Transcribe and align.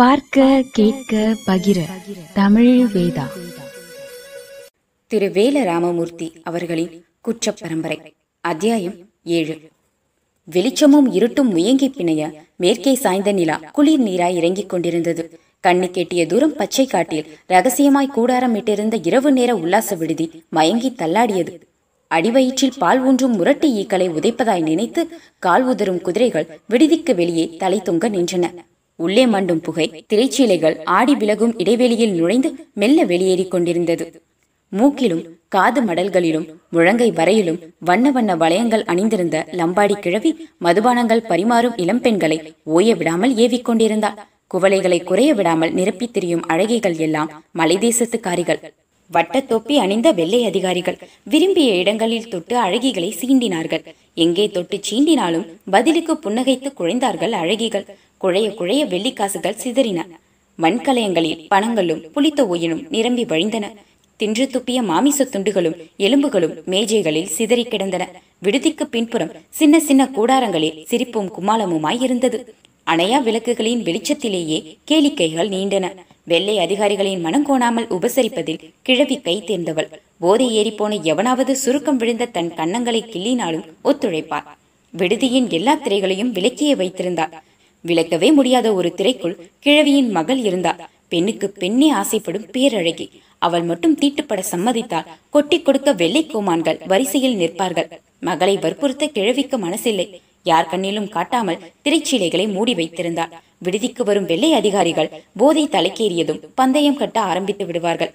பார்க்க 0.00 0.64
கேட்க 0.72 1.16
பகிர 1.46 1.78
தமிழ் 2.34 2.86
வேதா. 2.94 3.24
திரு 5.06 5.26
வேல 5.26 5.64
ராமமூர்த்தி 5.64 6.32
அவர்களின் 6.42 7.04
குற்ற 7.20 7.52
பரம்பரை 7.52 7.98
அத்தியாயம் 8.40 8.94
ஏழு. 9.24 9.58
வெளிச்சமும் 10.44 11.12
இருட்டும் 11.12 11.56
முயங்கி 11.56 11.88
பிணைய 11.88 12.32
மேற்கே 12.56 12.94
சாய்ந்த 12.94 13.32
நிலா 13.32 13.60
குளிர் 13.72 14.00
நீராய் 14.00 14.34
இறங்கிக் 14.34 14.68
கொண்டிருந்தது. 14.68 15.40
கண்ணு 15.62 15.88
கெட்டிய 15.96 16.26
தூரம் 16.26 16.56
பச்சை 16.56 16.86
காட்டில் 16.86 17.26
ரகசியமாய் 17.46 18.12
கூடாரமிட்டிருந்த 18.16 19.06
இரவு 19.06 19.32
நேர 19.32 19.56
உல்லாச 19.56 19.94
விடுதி 19.94 20.44
மயங்கி 20.48 20.90
தள்ளாடியது. 20.90 21.60
அடிவயிற்றில் 22.08 22.78
பால் 22.78 23.04
ஊன்றும் 23.04 23.36
முரட்டு 23.36 23.68
ஈக்களை 23.68 24.08
உதைப்பதாய் 24.08 24.62
நினைத்து 24.62 25.08
கால் 25.38 25.62
உதரும் 25.62 26.00
குதிரைகள் 26.00 26.60
விடுதிக்கு 26.68 27.14
வெளியே 27.14 27.56
தலை 27.56 27.80
தொங்க 27.80 28.08
நின்றன. 28.08 28.48
உள்ளே 29.04 29.24
மண்டும் 29.34 29.62
புகை 29.66 29.86
திரைச்சீலைகள் 30.10 30.76
ஆடி 30.96 31.14
விலகும் 31.20 31.54
இடைவெளியில் 31.62 32.16
நுழைந்து 32.18 32.50
மெல்ல 32.80 33.04
வெளியேறிக் 33.12 33.52
கொண்டிருந்தது. 33.54 34.04
மூக்கிலும் 34.72 35.22
காது 35.54 35.80
மடல்களிலும் 35.86 36.44
முழங்கை 36.74 37.08
வரையிலும் 37.18 37.60
வண்ண 37.88 38.10
வண்ண 38.16 38.34
வளையங்கள் 38.42 38.84
அணிந்திருந்த 38.92 39.36
லம்பாடி 39.60 39.96
கிழவி 40.04 40.30
மதுபானங்கள் 40.66 41.26
பரிமாறும் 41.30 41.78
இளம்பெண்களை 41.84 42.38
ஓய 42.76 42.94
விடாமல் 43.00 43.32
ஏவிக்கொண்டிருந்தாள் 43.44 44.20
குவளைகளை 44.54 44.98
குறைய 45.08 45.32
விடாமல் 45.38 45.74
நிரப்பி 45.78 46.06
திரியும் 46.14 46.46
அழகிகள் 46.52 46.96
எல்லாம் 47.06 47.32
மலைதேசத்துக்காரிகள் 47.58 48.62
வட்டத்தொப்பி 49.10 49.74
அணிந்த 49.84 50.08
வெள்ளை 50.18 50.40
அதிகாரிகள் 50.48 50.98
விரும்பிய 51.32 51.70
இடங்களில் 51.82 52.28
தொட்டு 52.32 52.54
அழகிகளை 52.66 53.10
சீண்டினார்கள். 53.20 53.82
எங்கே 54.24 54.44
தொட்டு 54.56 54.76
சீண்டினாலும் 54.88 55.46
பதிலுக்கு 55.74 56.14
புன்னகைத்து 56.24 56.70
குழைந்தார்கள் 56.78 57.34
அழகிகள். 57.42 57.86
குழைய 58.20 58.54
குழைய 58.54 58.84
வெள்ளிக்காசுகள் 58.84 59.60
சிதறின. 59.64 60.00
மண்கலயங்களில் 60.58 61.46
பணங்களும் 61.48 62.10
புளித்த 62.12 62.46
ஒயினும் 62.46 62.86
நிரம்பி 62.90 63.24
வழிந்தன. 63.24 63.72
தின்று 64.16 64.48
துப்பிய 64.52 64.82
மாமிச 64.82 65.24
துண்டுகளும் 65.24 65.76
எலும்புகளும் 65.98 66.54
மேஜைகளில் 66.66 67.30
சிதறி 67.36 67.64
கிடந்தன. 67.64 68.10
விடுதிக்கு 68.42 68.86
பின்புறம் 68.86 69.32
சின்ன 69.48 69.80
சின்ன 69.80 70.10
கூடாரங்களில் 70.14 70.84
சிரிப்பும் 70.84 71.32
குமாலமுமாய் 71.38 72.02
இருந்தது. 72.02 72.54
அணையா 72.86 73.18
விளக்குகளின் 73.22 73.82
வெளிச்சத்திலேயே 73.88 74.76
கேளிக்கைகள் 74.90 75.48
நீண்டன. 75.48 75.94
வெள்ளை 76.24 76.58
அதிகாரிகளின் 76.58 77.20
மனம் 77.20 77.46
கோணாமல் 77.46 77.90
உபசரிப்பதில் 77.90 78.64
கிழவி 78.82 79.20
கை 79.20 79.44
தேர்ந்தவள். 79.46 79.90
போதை 80.18 80.48
ஏறிப்போன 80.58 81.02
எவனாவது 81.02 81.56
சுருக்கம் 81.56 81.96
விழுந்த 81.96 82.24
தன் 82.24 82.52
கன்னங்களை 82.56 83.02
கிள்ளினாலும் 83.12 83.68
ஒத்துழைப்பார். 83.84 84.50
விடுதியின் 84.98 85.48
எல்லா 85.50 85.76
திரைகளையும் 85.76 86.32
விலக்கியே 86.32 86.76
வைத்திருந்தார். 86.76 87.44
விளக்கவே 87.88 88.28
முடியாத 88.38 88.68
ஒரு 88.78 88.88
திரைக்குள் 88.98 89.36
கிழவியின் 89.64 90.10
மகள் 90.16 90.40
இருந்தார் 90.48 90.80
பெண்ணுக்கு 91.12 91.46
பெண்ணே 91.60 91.88
ஆசைப்படும் 92.00 92.48
பேரழகி. 92.54 93.06
அவள் 93.46 93.62
மட்டும் 93.62 93.98
தீட்டுப்பட 94.00 94.40
சம்மதித்தால் 94.52 95.08
கொட்டி 95.34 95.58
கொடுக்க 95.62 95.92
வெள்ளை 95.92 96.22
கோமான்கள் 96.32 96.80
வரிசையில் 96.86 97.36
நிற்பார்கள். 97.36 97.88
மகளை 98.28 98.56
வற்புறுத்த 98.56 99.06
கிழவிக்கு 99.16 99.58
மனசில்லை. 99.58 100.06
யார் 100.50 100.68
கண்ணிலும் 100.72 101.08
காட்டாமல் 101.08 101.62
திரைச்சீலைகளை 101.84 102.44
மூடி 102.52 102.74
வைத்திருந்தார் 102.74 103.32
விடுதிக்கு 103.64 104.02
வரும் 104.04 104.28
வெள்ளை 104.32 104.50
அதிகாரிகள் 104.52 105.10
போதை 105.40 105.64
தலைக்கேறியதும் 105.72 106.42
பந்தயம் 106.54 107.00
கட்ட 107.02 107.20
ஆரம்பித்து 107.20 107.66
விடுவார்கள். 107.66 108.12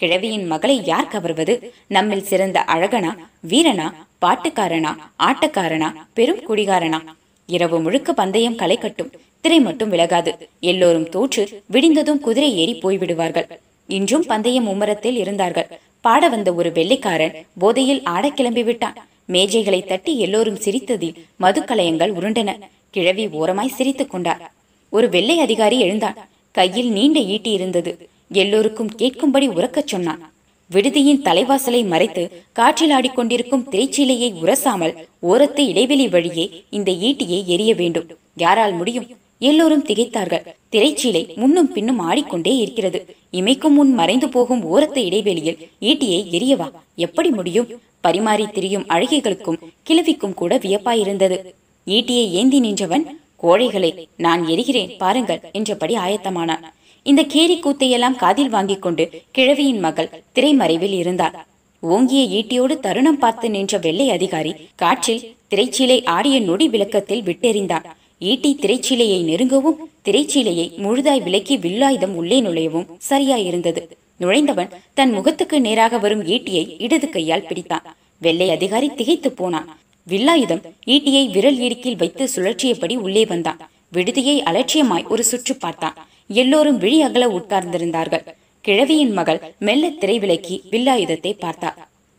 கிழவியின் 0.00 0.46
மகளை 0.46 0.76
யார் 0.84 1.12
கவர்வது? 1.14 1.54
நம்மில் 1.96 2.28
சிறந்த 2.30 2.58
அழகனா 2.74 3.12
வீரனா 3.50 3.88
பாட்டுக்காரனா 4.24 4.92
ஆட்டக்காரனா 5.28 5.90
பெரும் 6.14 6.44
குடிகாரனா? 6.48 7.00
இரவு 7.46 7.80
முழுக்க 7.80 8.12
பந்தயம் 8.12 8.54
களை 8.54 8.76
கட்டும். 8.76 9.10
திரை 9.40 9.60
மட்டும் 9.60 9.92
விலகாது. 9.92 10.34
எல்லோரும் 10.60 11.08
தோற்று 11.08 11.62
விடிந்ததும் 11.66 12.20
குதிரை 12.20 12.56
ஏறி 12.56 12.74
போய்விடுவார்கள். 12.74 13.48
இன்றும் 13.86 14.24
பந்தயம் 14.26 14.68
மும்மரத்தில் 14.68 15.16
இருந்தார்கள். 15.16 15.66
பாட 16.00 16.28
வந்த 16.28 16.54
ஒரு 16.54 16.72
வெள்ளைக்காரன் 16.72 17.32
போதையில் 17.58 18.02
ஆட 18.02 18.30
கிளம்பி 18.30 18.62
விட்டான். 18.62 19.08
மேஜைகளை 19.28 19.86
தட்டி 19.86 20.18
எல்லோரும் 20.18 20.56
சிரித்ததில் 20.56 21.14
மதுக்கலயங்கள் 21.40 22.12
உருண்டன. 22.12 22.58
கிழவி 22.90 23.28
ஓரமாய் 23.28 23.68
சிரித்துக் 23.68 24.10
கொண்டார். 24.10 24.52
ஒரு 24.88 25.08
வெள்ளை 25.08 25.40
அதிகாரி 25.40 25.80
எழுந்தான். 25.80 26.28
கையில் 26.52 26.92
நீண்ட 26.92 27.20
ஈட்டி 27.20 27.50
இருந்தது. 27.50 28.08
எல்லோருக்கும் 28.32 28.90
கேட்கும்படி 28.98 29.48
உறக்கச் 29.48 29.86
சொன்னான். 29.86 30.31
விடுதியின் 30.72 31.22
தலைவாசலை 31.22 31.80
மறைத்து 31.86 32.22
காற்றில் 32.52 32.90
ஆடிக்கொண்டிருக்கும் 32.90 33.64
திரைச்சீலையை 33.72 34.28
உரசாமல் 34.42 34.94
ஓரத்து 35.30 35.62
இடைவெளி 35.72 36.08
வழியே 36.08 36.64
இந்த 36.70 36.90
ஈட்டியை 37.08 37.40
எரிய 37.54 37.74
வேண்டும். 37.74 38.06
யாரால் 38.36 38.72
முடியும்? 38.72 39.06
எல்லோரும் 39.38 39.84
திகைத்தார்கள். 39.84 40.44
திரைச்சீலை 40.72 41.22
முன்னும் 41.36 41.72
பின்னும் 41.72 41.98
ஆடிக்கொண்டே 41.98 42.56
இருக்கிறது. 42.56 43.00
இமைக்கும் 43.32 43.76
முன் 43.78 43.92
மறைந்து 43.94 44.28
போகும் 44.28 44.62
ஓரத்து 44.72 45.00
இடைவெளியில் 45.08 45.58
ஈட்டியை 45.80 46.20
எரியவா 46.38 46.68
எப்படி 47.06 47.30
முடியும்? 47.30 47.68
பரிமாறி 48.00 48.46
திரியும் 48.46 48.86
அழகிகளுக்கும் 48.88 49.60
கிழவிக்கும் 49.88 50.34
கூட 50.34 50.56
வியப்பாயிருந்தது. 50.56 51.38
ஈட்டியை 51.86 52.26
ஏந்தி 52.40 52.60
நின்றவன் 52.60 53.04
கோழைகளே 53.42 53.90
நான் 54.16 54.42
எரிகிறேன் 54.46 54.92
பாருங்கள் 54.98 55.40
என்றபடி 55.52 55.94
ஆயத்தமானான். 55.96 56.64
இந்த 57.02 57.22
கேரி 57.22 57.60
கூத்தையெல்லாம் 57.60 58.16
காதில் 58.16 58.48
வாங்கிக் 58.48 58.82
கொண்டு 58.82 59.04
கிழவியின் 59.30 59.78
மகள் 59.78 60.10
திரைமறைவில் 60.34 60.94
இருந்தார். 60.98 61.46
ஓங்கிய 61.80 62.22
ஈட்டியோடு 62.38 62.74
தருணம் 62.80 63.18
பார்த்து 63.18 63.50
நின்ற 63.50 63.78
வெள்ளை 63.78 64.10
அதிகாரி 64.10 64.52
காற்றில் 64.74 65.24
திரைச்சீலை 65.50 66.04
ஆடிய 66.04 66.40
நொடி 66.40 66.68
விளக்கத்தில் 66.68 67.22
விட்டெறிந்தான் 67.22 67.86
ஈட்டி 68.18 68.58
திரைச்சீலையை 68.60 69.18
நெருங்கவும் 69.30 69.80
திரைச்சீலையை 70.04 70.66
முழுதாய் 70.84 71.22
விலக்கி 71.22 71.56
வில்லாயுதம் 71.58 72.14
உள்ளே 72.20 72.40
நுழையவும் 72.40 72.86
சரியாயிருந்தது. 73.10 73.82
நுழைந்தவன் 74.16 74.70
தன் 74.94 75.12
முகத்துக்கு 75.12 75.60
நேராக 75.60 75.98
வரும் 75.98 76.24
ஈட்டியை 76.26 76.64
இடது 76.78 77.08
கையால் 77.08 77.46
பிடித்தான். 77.48 77.86
வெள்ளை 78.18 78.50
அதிகாரி 78.50 78.88
திகைத்து 78.88 79.32
போனான். 79.32 79.68
வில்லாயுதம் 80.08 80.62
ஈட்டியை 80.86 81.24
விரல் 81.30 81.58
இடுக்கில் 81.58 81.96
வைத்து 81.96 82.28
சுழற்றியபடி 82.34 82.96
உள்ளே 82.96 83.24
வந்தான். 83.24 83.60
விடுதியை 83.92 84.42
அலட்சியமாய் 84.42 85.08
ஒரு 85.08 85.24
சுற்று 85.24 85.56
பார்த்தான். 85.56 85.96
எல்லோரும் 86.40 86.78
விழி 86.82 86.98
அகல 87.06 87.24
உட்கார்ந்திருந்தார்கள். 87.38 88.24
கிழவியின் 88.64 89.12
மகள் 89.18 89.40
மெல்ல 89.66 89.90
திரை 90.00 90.16
விலக்கி 90.22 90.56
வில்லாயுதத்தை 90.72 91.32
பார்த்தார் 91.44 91.78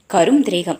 கரும் 0.09 0.41
திரேகம். 0.47 0.79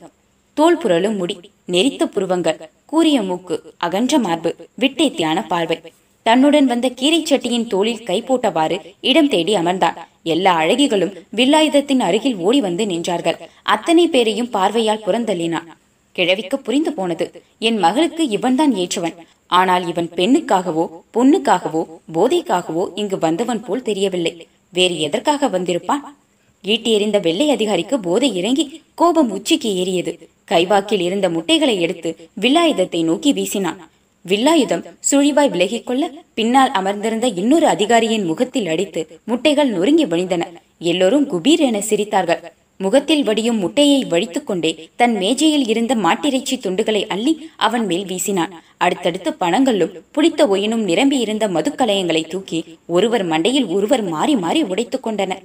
தோல் 0.58 0.80
புரளும் 0.84 1.18
முடி 1.20 1.36
நெரித்த 1.74 2.04
புருவங்கள் 2.06 2.62
கூரிய 2.92 3.18
மூக்கு 3.28 3.56
அகன்ற 3.86 4.18
மார்பு 4.26 4.50
விட்டேத்தியான 4.82 5.38
பார்வை. 5.52 5.78
தன்னுடன் 6.26 6.68
வந்த 6.72 6.88
கீரை 7.00 7.20
சட்டியின் 7.30 7.70
தோளில் 7.72 8.04
கை 8.10 8.18
போட்டவாறு 8.28 8.78
இடம் 9.10 9.30
தேடி 9.34 9.54
அமர்ந்தான். 9.62 9.98
எல்லா 10.34 10.52
அழகிகளும் 10.62 11.16
வில்லாயுதத்தின் 11.40 12.04
அருகில் 12.08 12.38
ஓடி 12.48 12.60
வந்து 12.68 12.86
நின்றார்கள். 12.92 13.40
அத்தனை 13.74 14.06
பேரையும் 14.08 14.52
பார்வையால் 14.56 15.06
புறந்தள்ளினான். 15.08 15.70
கிழவிக்கு 16.16 16.58
புரிந்து 16.60 16.92
போனது 16.98 17.26
என் 17.68 17.80
மகளுக்கு 17.86 18.24
இவன்தான் 18.38 18.74
ஏற்றவன். 18.84 19.18
ஆனால் 19.60 19.86
இவன் 19.92 20.10
பெண்ணுக்காகவோ 20.18 20.86
பொண்ணுக்காகவோ 21.16 21.82
போதைக்காகவோ 22.16 22.84
இங்கு 23.02 23.18
வந்தவன் 23.26 23.64
போல் 23.66 23.88
தெரியவில்லை. 23.90 24.34
வேறு 24.74 24.96
எதற்காக 25.08 25.50
வந்திருப்பான்? 25.56 26.04
ஈட்டி 26.64 26.90
எறிந்த 26.98 27.18
வெள்ளை 27.20 27.48
அதிகாரிக்கு 27.56 27.96
போதை 28.00 28.30
இறங்கி 28.40 28.66
கோபம் 29.02 29.32
உச்சிக்கு 29.38 29.70
ஏறியது. 29.82 30.14
கைவாக்கில் 30.52 31.04
இருந்த 31.08 31.28
முட்டைகளை 31.30 31.76
எடுத்து 31.86 32.10
வில்லாயுதத்தை 32.44 33.02
நோக்கி 33.10 33.32
வீசினான். 33.40 33.80
வில்லாயுதம் 34.26 34.84
சுழிவாய் 35.10 35.52
விலகிக் 35.54 35.88
கொள்ள 35.88 36.04
பின்னால் 36.38 36.72
அமர்ந்திருந்த 36.80 37.28
இன்னொரு 37.42 37.68
அதிகாரியின் 37.68 38.28
முகத்தில் 38.30 38.70
அடித்து 38.74 39.02
முட்டைகள் 39.32 39.74
நொறுங்கி 39.76 40.06
வழிந்தன. 40.06 40.44
எல்லோரும் 40.92 41.26
குபீர் 41.32 41.64
என 41.70 41.82
சிரித்தார்கள். 41.90 42.44
முகத்தில் 42.84 43.24
வடியும் 43.24 43.60
முட்டையை 43.64 44.00
வழித்துக்கொண்டே 44.12 44.72
தன் 44.96 45.16
மேஜையில் 45.18 45.66
இருந்த 45.74 45.94
மாட்டிறைச்சி 46.06 46.56
துண்டுகளை 46.58 47.02
அள்ளி 47.14 47.34
அவன் 47.68 47.86
மேல் 47.90 48.06
வீசினான். 48.06 48.54
அடுத்தடுத்து 48.78 49.32
பணங்களும் 49.34 49.94
புளித்த 50.12 50.48
ஒயினும் 50.48 50.84
நிரம்பி 50.84 51.18
இருந்த 51.26 51.48
மதுக்கலயங்களை 51.48 52.24
தூக்கி 52.28 52.60
ஒருவர் 52.86 53.26
மண்டையில் 53.28 53.68
ஒருவர் 53.76 54.04
மாறி 54.14 54.36
மாறி 54.36 54.62
உடைத்துக் 54.64 55.06
கொண்டனர் 55.08 55.44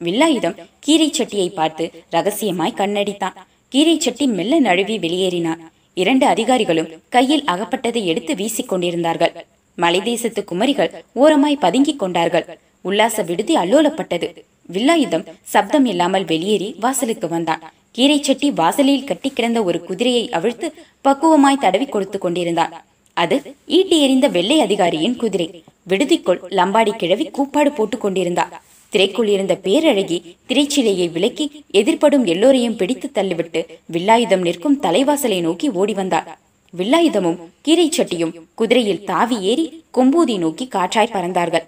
வில்லாயுதம் 0.00 0.58
கீரை 0.80 1.08
சட்டியை 1.10 1.48
பார்த்து 1.52 1.84
ரகசியமாய் 2.12 2.78
கண்ணடித்தான். 2.78 3.38
கீரை 3.72 3.94
சட்டி 3.98 4.26
மெல்ல 4.36 4.58
நழுவி 4.58 4.96
வெளியேறினான். 4.98 5.62
இரண்டு 5.94 6.24
அதிகாரிகளும் 6.26 6.90
கையில் 7.08 7.44
அகப்பட்டதை 7.52 8.02
எடுத்து 8.04 8.32
வீசிக் 8.34 8.68
கொண்டிருந்தார்கள். 8.68 9.34
மலைதேசத்து 9.78 10.42
குமரிகள் 10.44 10.92
ஓரமாய் 11.22 11.62
பதுங்கிக் 11.64 11.98
கொண்டார்கள். 11.98 12.46
உல்லாச 12.80 13.22
விடுதி 13.22 13.54
அல்லோலப்பட்டது. 13.54 14.28
வில்லாயுதம் 14.72 15.24
சப்தம் 15.42 15.84
இல்லாமல் 15.84 16.24
வெளியேறி 16.24 16.76
வாசலுக்கு 16.80 17.28
வந்தான். 17.28 17.62
கீரை 17.92 18.22
சட்டி 18.22 18.50
வாசலில் 18.50 19.04
கட்டி 19.04 19.30
கிடந்த 19.30 19.62
ஒரு 19.62 19.78
குதிரையை 19.84 20.24
அவிழ்த்து 20.30 20.68
பக்குவமாய் 21.04 21.62
தடவி 21.64 21.86
கொடுத்து 21.86 22.18
கொண்டிருந்தான். 22.18 22.84
அது 23.16 23.36
ஈட்டி 23.66 23.96
எறிந்த 24.02 24.28
வெள்ளை 24.28 24.60
அதிகாரியின் 24.60 25.16
குதிரை. 25.16 25.46
விடுதிக்குள் 25.90 26.40
லம்பாடி 26.58 26.92
கிழவி 26.96 27.24
கூப்பாடு 27.30 27.72
போட்டுக் 27.72 28.00
கொண்டிருந்தார் 28.00 28.52
திரைக்குள் 28.92 29.28
இருந்த 29.28 29.54
பேரழகி 29.64 30.18
திரைச்சிலையை 30.48 31.06
விலக்கி 31.12 31.46
எதிர்ப்படும் 31.72 32.24
எல்லோரையும் 32.24 32.76
பிடித்து 32.76 33.10
தள்ளிவிட்டு 33.14 33.60
வில்லாயுதம் 33.92 34.44
நிற்கும் 34.46 34.80
தலைவாசலை 34.82 35.40
நோக்கி 35.40 35.68
ஓடி 35.70 35.92
வந்தார் 35.92 36.38
வில்லாயுதமும் 36.78 37.36
கீரை 37.62 37.88
சட்டியும் 37.88 38.32
குதிரையில் 38.54 39.04
தாவி 39.04 39.36
ஏறி 39.40 39.66
கொம்பூதி 39.94 40.38
நோக்கி 40.38 40.68
காற்றாய் 40.74 41.14
பறந்தார்கள். 41.14 41.66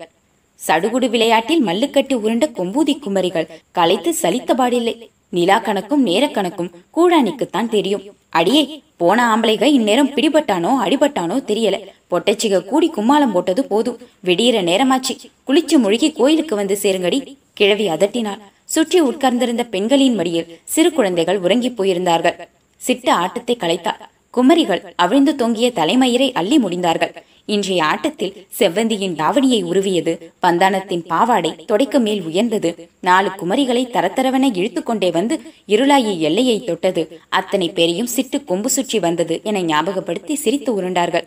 சடுகுடு 0.67 1.09
விளையாட்டில் 1.11 1.65
மல்லுக்கட்டி 1.67 2.15
உருண்ட 2.25 2.47
கொம்பூதி 2.59 2.95
குமரிகள் 3.05 3.51
களைத்து 3.73 4.15
சலித்தபாடில்லை 4.23 4.95
நிலா 5.37 5.57
கணக்கும் 5.62 6.03
நேரக்கணக்கும் 6.09 6.71
கூழானிக்குத்தான் 6.97 7.69
தெரியும். 7.69 8.03
அடியே 8.31 8.83
போன 8.97 9.37
ஆம்பளைக 9.37 9.62
இந்நேரம் 9.62 10.11
பிடிபட்டானோ 10.17 10.73
அடிபட்டானோ 10.85 11.37
தெரியல. 11.51 11.77
பொட்டச்சிக 12.11 12.65
கூடி 12.65 12.89
கும்மாளம் 12.97 13.33
போட்டது 13.33 13.65
போதும். 13.65 13.99
விடியிற 14.25 14.57
நேரமாச்சு. 14.71 15.15
குளிச்சு 15.49 15.79
முழுகி 15.79 16.12
கோயிலுக்கு 16.12 16.57
வந்து 16.57 16.79
சேருங்கடி 16.83 17.21
கிழவி 17.55 17.89
அதட்டினாள். 17.89 18.41
சுற்றி 18.65 19.01
உட்கார்ந்திருந்த 19.01 19.65
பெண்களின் 19.65 20.15
மடியில் 20.15 20.51
சிறு 20.65 20.93
குழந்தைகள் 20.93 21.39
உறங்கிப் 21.39 21.83
போயிருந்தார்கள். 21.83 22.37
சிட்ட 22.81 23.09
ஆட்டத்தை 23.12 23.57
கலைத்தார் 23.57 24.03
குமரிகள் 24.37 24.83
அவிழ்ந்து 24.97 25.33
தொங்கிய 25.37 25.69
தலைமயிரை 25.75 26.29
அள்ளி 26.33 26.59
முடிந்தார்கள். 26.59 27.15
இன்றைய 27.55 27.85
ஆட்டத்தில் 27.85 28.35
செவ்வந்தியின் 28.58 29.17
தாவணியை 29.20 29.61
உருவியது. 29.70 30.12
பந்தானத்தின் 30.44 31.05
பாவாடை 31.12 31.50
தொடைக்கு 31.70 31.99
மேல் 32.06 32.23
உயர்ந்தது. 32.29 32.70
நாலு 33.08 33.29
குமரிகளை 33.41 33.82
தரத்தரவென 33.94 34.50
இழுத்து 34.61 34.82
கொண்டே 34.82 35.11
வந்து 35.19 35.37
இருளாயி 35.75 36.12
எல்லையை 36.29 36.56
தொட்டது. 36.64 37.05
அத்தனை 37.38 37.69
பேரையும் 37.79 38.11
சிட்டு 38.17 38.41
கொம்பு 38.50 38.70
சுற்றி 38.76 38.99
வந்தது 38.99 39.37
என 39.50 39.62
ஞாபகப்படுத்தி 39.70 40.35
சிரித்து 40.44 40.73
உருண்டார்கள். 40.79 41.26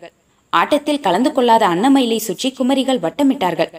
ஆட்டத்தில் 0.52 1.04
கலந்து 1.06 1.32
கொள்ளாத 1.32 1.64
அன்னமயிலை 1.74 2.18
சுற்றி 2.28 2.50
குமரிகள் 2.58 3.02
வட்டமிட்டார்கள். 3.06 3.72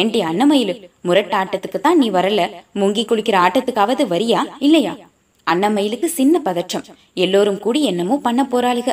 ஏண்டி 0.00 0.20
அன்னமயிலு 0.30 0.74
முரட்ட 1.08 1.34
ஆட்டத்துக்கு 1.42 1.78
தான் 1.86 1.98
நீ 1.98 2.08
வரல? 2.10 2.42
முங்கி 2.80 3.04
குளிக்கிற 3.04 3.36
ஆட்டத்துக்காவது 3.46 4.04
வரியா 4.12 4.42
இல்லையா? 4.66 4.92
அன்னமயிலுக்கு 5.46 6.08
சின்ன 6.18 6.38
பதற்றம். 6.48 6.84
எல்லோரும் 7.24 7.62
கூடி 7.64 7.80
என்னமோ 7.92 8.16
பண்ண 8.26 8.42
போறாளுக. 8.52 8.90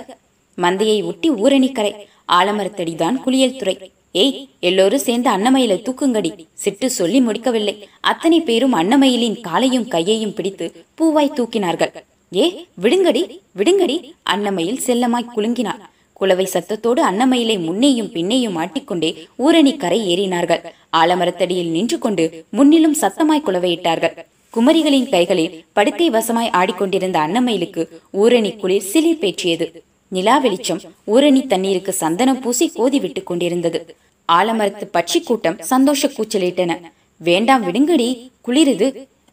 மந்தையை 0.63 1.03
ஒட்டி 1.03 1.29
ஊரணிக்கரை 1.31 1.93
ஆலமரத்தடிதான் 2.37 3.17
குளியல் 3.23 3.55
துறை. 3.55 3.75
ஏய் 4.11 4.47
எல்லோரும் 4.59 5.03
சேர்ந்து 5.07 5.29
அன்னமயில 5.29 5.73
தூக்குங்கடி. 5.85 6.31
சிட்டு 6.63 6.85
சொல்லி 6.85 7.19
முடிக்கவில்லை. 7.21 7.75
அத்தனை 8.01 8.41
பேரும் 8.41 8.73
அன்னமயிலின் 8.73 9.41
காலையும் 9.41 9.87
கையையும் 9.87 10.33
பிடித்து 10.33 10.85
பூவாய் 11.01 11.35
தூக்கினார்கள். 11.37 11.93
ஏ 12.35 12.45
விடுங்கடி 12.83 13.21
விடுங்கடி 13.59 13.97
அன்னமயில் 14.33 14.81
செல்லமாய் 14.87 15.31
குலுங்கினார் 15.35 15.83
குலவை 16.13 16.45
சத்தத்தோடு 16.53 17.01
அன்னமயிலை 17.09 17.55
முன்னேயும் 17.65 18.11
பின்னேயும் 18.13 18.57
ஆட்டிக்கொண்டே 18.63 19.09
ஊரணி 19.37 19.77
கரை 19.77 19.99
ஏறினார்கள். 20.13 20.63
ஆலமரத்தடியில் 20.97 21.69
நின்று 21.69 21.97
கொண்டு 21.99 22.45
முன்னிலும் 22.49 22.95
சத்தமாய் 23.01 23.45
குலவையிட்டார்கள். 23.47 24.15
குமரிகளின் 24.53 25.09
கைகளில் 25.09 25.65
படுக்கை 25.73 26.09
வசமாய் 26.09 26.49
ஆடிக்கொண்டிருந்த 26.51 27.19
அன்னமயிலுக்கு 27.19 27.83
ஊரணி 28.13 28.51
குளிர் 28.55 28.87
சிலிர் 28.93 29.21
பேற்றியது. 29.21 29.67
நிலா 30.15 30.35
வெளிச்சம் 30.37 30.81
ஊரணி 31.13 31.41
தண்ணீருக்கு 31.47 31.93
சந்தனம் 31.93 32.39
பூசி 32.39 32.65
கோதி 32.69 32.99
விட்டுக் 32.99 33.25
கொண்டிருந்தது. 33.25 33.79
ஆலமரத்து 34.29 34.85
பட்சி 34.93 35.19
கூட்டம் 35.23 35.57
சந்தோஷ 35.71 36.07
கூச்சலிட்டன. 36.07 36.73
வேண்டாம் 37.17 37.63
விடுங்கடி 37.67 38.09
குளிருது. 38.47 38.87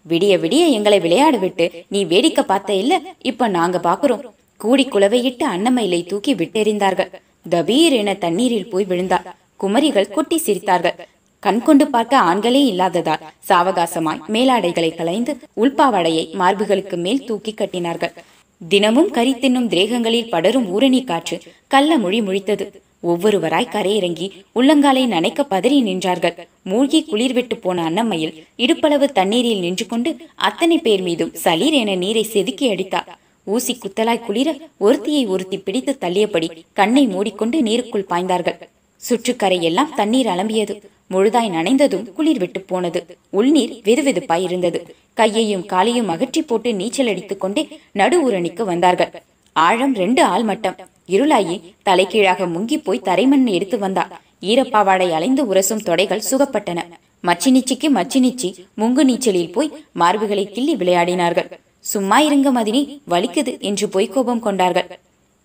விடிய 0.06 0.32
விடிய 0.44 0.64
எங்களை 0.76 0.98
விளையாட 1.00 1.36
விட்டு 1.36 1.66
நீ 1.88 2.04
வேடிக்கை 2.04 2.44
பார்த்த 2.44 2.72
இல்ல 2.82 3.00
இப்ப 3.30 3.48
நாங்க 3.48 3.80
பாக்குறோம். 3.82 4.24
கூடி 4.56 4.84
குலவையிட்டு 4.88 5.44
அன்னமயிலை 5.54 6.00
தூக்கி 6.06 6.34
விட்டெறிந்தார்கள் 6.34 7.10
தபீர் 7.50 7.96
என 8.00 8.14
தண்ணீரில் 8.14 8.70
போய் 8.70 8.84
விழுந்தார். 8.84 9.26
குமரிகள் 9.60 10.12
கொட்டி 10.16 10.36
சிரித்தார்கள். 10.46 10.98
கண் 11.38 11.62
கொண்டு 11.62 11.86
பார்க்க 11.94 12.24
ஆண்களே 12.30 12.62
இல்லாததால் 12.72 13.24
சாவகாசமாய் 13.48 14.22
மேலாடைகளை 14.34 14.90
களைந்து 14.94 15.32
உள்பாவாடையை 15.62 16.24
மார்புகளுக்கு 16.40 16.96
மேல் 16.96 17.24
தூக்கி 17.24 17.52
கட்டினார்கள். 17.52 18.14
தினமும் 18.60 19.10
கறி 19.10 19.32
தின்னும் 19.34 19.66
திரேகங்களில் 19.66 20.30
படரும் 20.30 20.66
ஊரணி 20.74 21.04
காற்று 21.04 21.36
கள்ள 21.66 21.96
மொழி 21.98 22.20
முழித்தது. 22.20 22.64
ஒவ்வொருவராய் 23.06 23.72
கரையிறங்கி 23.72 24.26
உள்ளங்காலை 24.58 25.02
நனைக்க 25.06 25.40
பதறி 25.50 25.78
நின்றார்கள். 25.88 26.36
மூழ்கி 26.62 27.00
குளிர் 27.04 27.32
விட்டு 27.32 27.56
போன 27.56 27.84
அன்னம்மையில் 27.90 28.32
இடுப்பளவு 28.58 29.06
தண்ணீரில் 29.18 29.60
நின்று 29.64 29.86
கொண்டு 29.86 30.16
அத்தனை 30.48 30.78
பேர் 30.78 31.02
மீதும் 31.02 31.32
சலீர் 31.44 31.76
என 31.80 31.94
நீரை 31.94 32.22
செதுக்கி 32.22 32.68
அடித்தார். 32.68 33.10
ஊசி 33.44 33.78
குத்தலாய் 33.78 34.24
குளிர 34.28 34.56
ஒருத்தியை 34.80 35.24
ஒருத்தி 35.26 35.58
பிடித்து 35.58 35.94
தள்ளியபடி 36.00 36.48
கண்ணை 36.72 37.06
மூடிக்கொண்டு 37.06 37.58
நீருக்குள் 37.62 38.10
பாய்ந்தார்கள். 38.10 38.58
சுற்றுக்கரை 39.02 39.60
எல்லாம் 39.60 39.94
தண்ணீர் 39.96 40.26
அலம்பியது. 40.26 40.76
முழுதாய் 41.10 41.54
நனைந்ததும் 41.56 42.06
குளிர் 42.12 42.38
விட்டு 42.38 42.60
போனது. 42.60 43.00
உள்நீர் 43.38 43.74
வெதுவெதுப்பாய் 43.88 44.44
இருந்தது. 44.48 44.80
கையையும் 45.20 45.66
காலையும் 45.72 46.10
அகற்றி 46.14 46.42
போட்டு 46.42 46.74
நீச்சல் 46.74 47.10
அடித்துக் 47.12 47.40
கொண்டே 47.40 47.62
நடு 48.00 48.16
ஊரணிக்கு 48.24 48.62
வந்தார்கள். 48.62 49.12
ஆழம் 49.52 49.94
ரெண்டு 49.94 50.22
ஆள் 50.24 50.42
மட்டம். 50.42 50.76
இருளாயி 51.14 51.56
தலைகீழாக 51.82 52.46
முங்கி 52.54 52.76
போய் 52.84 53.06
தரைமண் 53.08 53.46
எடுத்து 53.56 53.78
வந்தா 53.78 54.04
ஈரப்பாவாடை 54.50 55.08
அலைந்து 55.10 55.42
உரசும் 55.54 55.84
தொடைகள் 55.88 56.26
சுகப்பட்டன. 56.30 56.80
மச்சினிச்சிக்கு 57.28 57.88
மச்சினிச்சி 57.98 58.48
முங்கு 58.80 59.02
நீச்சலில் 59.10 59.52
போய் 59.52 59.70
மார்புகளை 60.00 60.44
கிள்ளி 60.46 60.74
விளையாடினார்கள். 60.76 61.48
சும்மா 61.92 62.18
இருங்க 62.20 62.48
மதினி 62.52 62.82
வலிக்குது 63.10 63.52
என்று 63.60 63.86
பொய்க்கோபம் 63.86 64.44
கொண்டார்கள். 64.46 64.88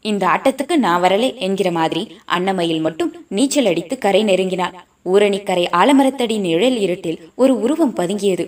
இந்த 0.06 0.24
ஆட்டத்துக்கு 0.28 0.76
நான் 0.76 1.04
வரலே 1.04 1.30
என்கிற 1.46 1.72
மாதிரி 1.78 2.04
அன்னமையில் 2.38 2.82
மட்டும் 2.82 3.12
நீச்சல் 3.28 3.66
அடித்து 3.66 3.98
கரை 3.98 4.24
நெருங்கினார். 4.24 4.76
ஊரணிக்கரை 5.06 5.66
ஆலமரத்தடி 5.82 6.40
நிழல் 6.40 6.80
இருட்டில் 6.80 7.20
ஒரு 7.36 7.54
உருவம் 7.62 7.96
பதுங்கியது. 7.96 8.46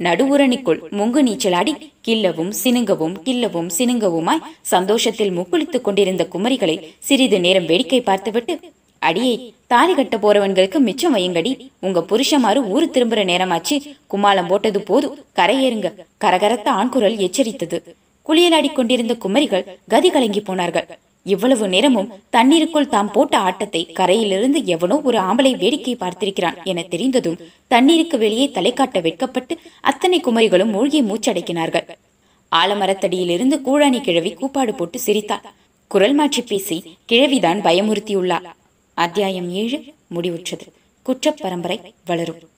நடுவுரணிக்குள் 0.00 0.80
முங்கு 0.90 1.22
நீச்சலாடி 1.22 1.72
கில்லவும் 2.08 2.52
சினுங்கவும் 2.64 3.14
கில்லவும் 3.24 3.70
சினுங்கவுமாய் 3.78 4.44
சந்தோஷத்தில் 4.60 5.36
முக்குளித்துக் 5.38 5.80
கொண்டிருந்த 5.80 6.26
குமரிகளை 6.32 6.88
சிறிது 6.98 7.40
நேரம் 7.40 7.66
வேடிக்கை 7.66 8.00
பார்த்துவிட்டு 8.00 8.60
அடியே 8.98 9.52
தாலி 9.66 9.94
கட்ட 9.94 10.16
போறவன்களுக்கு 10.16 10.78
மிச்சம் 10.78 11.14
வையுங்கடி. 11.14 11.68
உங்க 11.80 12.04
புருஷமாரு 12.08 12.56
ஊரு 12.56 12.90
திரும்புற 12.92 13.22
நேரமாச்சு. 13.30 13.76
குமாலம் 14.10 14.46
போட்டது 14.46 14.80
போது 14.80 15.24
கரையேறுங்க. 15.36 15.88
கரகரத்த 16.24 16.68
ஆண்குரல் 16.80 17.18
எச்சரித்தது. 17.26 17.78
குளியலாடி 18.26 18.72
கொண்டிருந்த 18.72 19.14
குமரிகள் 19.14 19.64
கதி 19.88 20.10
கலங்கி 20.10 20.40
போனார்கள். 20.40 20.86
இவ்வளவு 21.26 21.68
நேரமும் 21.68 22.10
தண்ணீருக்குள் 22.30 22.88
தாம் 22.88 23.10
போட்ட 23.10 23.38
ஆட்டத்தை 23.38 23.86
கரையிலிருந்து 23.86 24.64
எவனோ 24.64 25.00
ஒரு 25.00 25.18
ஆம்பளை 25.18 25.52
வேடிக்கை 25.56 25.96
பார்த்திருக்கிறான் 25.96 26.62
என 26.64 26.82
தெரிந்ததும் 26.82 27.38
தண்ணீருக்கு 27.66 28.18
வெளியே 28.18 28.50
தலை 28.50 28.72
காட்ட 28.72 29.00
வெட்கப்பட்டு 29.00 29.56
அத்தனை 29.80 30.20
குமரிகளும் 30.20 30.70
மூழ்கி 30.70 31.02
மூச்சடைக்கினார்கள். 31.02 31.86
ஆலமரத்தடியிலிருந்து 32.52 33.58
கூழாணி 33.66 34.00
கிழவி 34.00 34.32
கூப்பாடு 34.32 34.74
போட்டு 34.74 34.98
சிரித்தாள். 34.98 35.46
குரல் 35.90 36.14
மாற்றி 36.14 36.42
பேசி 36.42 36.76
கிழவிதான் 37.12 37.62
பயமுறுத்தியுள்ளார் 37.68 38.48
அத்தியாயம் 38.94 39.50
ஏழு 39.52 39.78
முடிவுற்றது. 40.14 40.66
குற்றப் 41.02 41.40
பரம்பரை 41.40 41.78
வளரும். 42.06 42.53